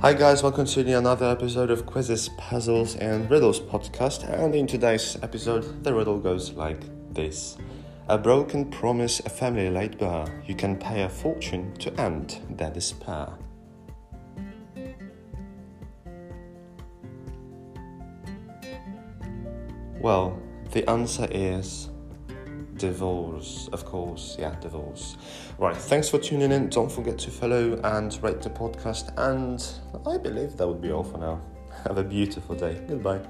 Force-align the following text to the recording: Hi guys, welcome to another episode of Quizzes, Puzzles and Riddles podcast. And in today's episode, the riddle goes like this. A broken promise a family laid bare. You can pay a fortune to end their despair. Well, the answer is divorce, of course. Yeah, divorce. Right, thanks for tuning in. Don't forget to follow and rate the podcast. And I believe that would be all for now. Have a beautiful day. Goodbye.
Hi 0.00 0.12
guys, 0.12 0.44
welcome 0.44 0.64
to 0.64 0.96
another 0.96 1.26
episode 1.26 1.72
of 1.72 1.84
Quizzes, 1.84 2.28
Puzzles 2.38 2.94
and 2.94 3.28
Riddles 3.28 3.58
podcast. 3.58 4.22
And 4.30 4.54
in 4.54 4.68
today's 4.68 5.18
episode, 5.24 5.82
the 5.82 5.92
riddle 5.92 6.20
goes 6.20 6.52
like 6.52 6.80
this. 7.12 7.58
A 8.06 8.16
broken 8.16 8.70
promise 8.70 9.18
a 9.18 9.28
family 9.28 9.68
laid 9.68 9.98
bare. 9.98 10.40
You 10.46 10.54
can 10.54 10.76
pay 10.76 11.02
a 11.02 11.08
fortune 11.08 11.74
to 11.78 11.92
end 12.00 12.38
their 12.48 12.70
despair. 12.70 13.28
Well, 20.00 20.40
the 20.70 20.88
answer 20.88 21.26
is 21.28 21.88
divorce, 22.78 23.68
of 23.72 23.84
course. 23.84 24.36
Yeah, 24.38 24.54
divorce. 24.60 25.16
Right, 25.58 25.76
thanks 25.76 26.08
for 26.08 26.18
tuning 26.18 26.52
in. 26.52 26.68
Don't 26.68 26.90
forget 26.90 27.18
to 27.18 27.30
follow 27.30 27.78
and 27.84 28.22
rate 28.22 28.40
the 28.40 28.50
podcast. 28.50 29.12
And 29.16 29.62
I 30.06 30.16
believe 30.16 30.56
that 30.56 30.66
would 30.66 30.80
be 30.80 30.92
all 30.92 31.04
for 31.04 31.18
now. 31.18 31.40
Have 31.84 31.98
a 31.98 32.04
beautiful 32.04 32.54
day. 32.54 32.80
Goodbye. 32.88 33.20